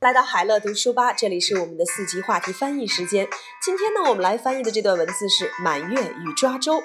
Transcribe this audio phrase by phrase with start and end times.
[0.00, 3.28] 来到海乐读书吧，这里是我们的四级话题翻译时间。
[3.62, 6.82] 今天呢，我们来翻译的这段文字是满月与抓周。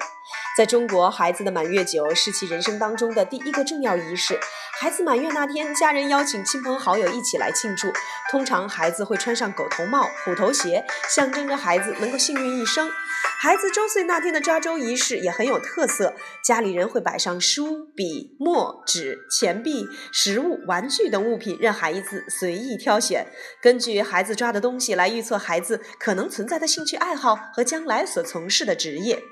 [0.54, 4.38] 在中国，孩子的满月酒是其人生当中的第一个重要仪式。
[4.78, 7.90] 孩子满月那天，家人邀请亲朋好友一起来庆祝。
[8.30, 12.90] 通常，孩子会穿上狗头帽、虎头鞋，象征着孩子能够幸运一生。
[13.38, 23.26] 孩子周岁那天的抓周仪式也很有特色，家里人会摆上书、笔、墨、纸、钱币、食物、玩具等物品，任孩子随意挑选，
[23.60, 29.22] 根据孩子抓的东西来预测孩子可能存在的兴趣爱好和将来所从事的职业。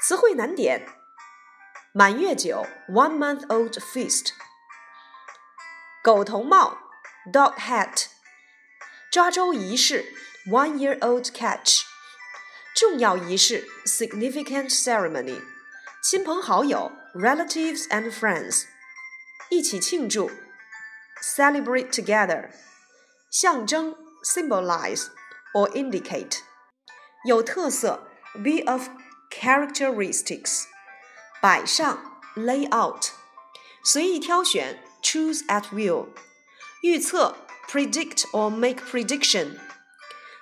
[0.00, 0.86] 词汇难点：
[1.92, 4.28] 满月酒 （One Month Old Feast）。
[6.04, 6.78] 狗头帽
[7.32, 8.06] （dog hat），
[9.10, 10.04] 抓周仪式
[10.46, 11.82] （one year old catch），
[12.75, 15.41] 重要仪式 （significant ceremony），
[16.01, 18.65] 亲朋好友 （relatives and friends），
[19.49, 20.31] 一起庆祝
[21.21, 22.49] （celebrate together），
[23.31, 25.07] 象征 （symbolize
[25.53, 26.39] or indicate），
[27.25, 28.89] 有特色 （be of
[29.29, 30.63] characteristics），
[31.41, 33.07] 摆上 （lay out），
[33.83, 34.83] 随意挑选。
[35.01, 36.07] choose at will，
[36.81, 37.37] 预测
[37.69, 39.57] predict or make prediction，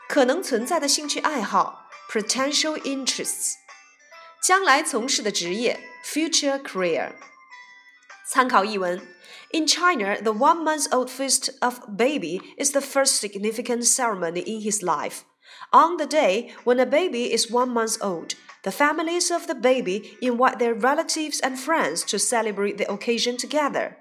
[0.10, 1.81] 可能存在的兴趣爱好
[2.12, 3.54] potential interests，
[4.42, 7.14] 将来从事的职业 future career。
[8.30, 9.02] 参考译文：
[9.52, 15.22] In China, the one-month-old feast of baby is the first significant ceremony in his life.
[15.72, 20.18] On the day when a baby is one month old, the families of the baby
[20.22, 23.98] invite their relatives and friends to celebrate the occasion together.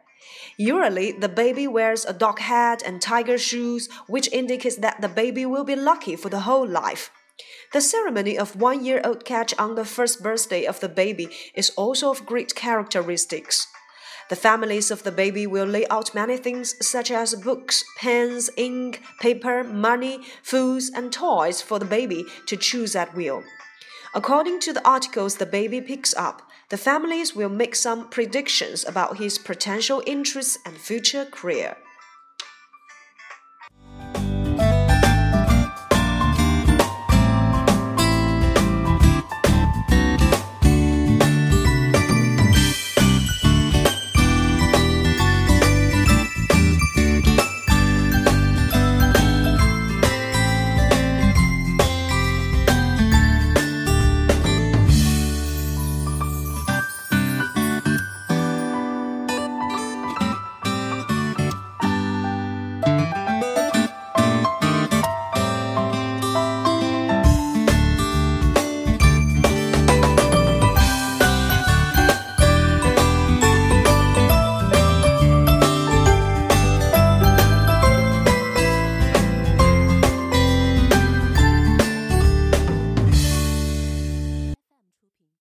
[0.59, 5.47] Usually, the baby wears a dog hat and tiger shoes, which indicates that the baby
[5.47, 7.11] will be lucky for the whole life.
[7.74, 11.70] The ceremony of one year old catch on the first birthday of the baby is
[11.78, 13.68] also of great characteristics.
[14.30, 19.02] The families of the baby will lay out many things such as books, pens, ink,
[19.22, 23.42] paper, money, foods, and toys for the baby to choose at will.
[24.14, 29.18] According to the articles the baby picks up, the families will make some predictions about
[29.18, 31.78] his potential interests and future career.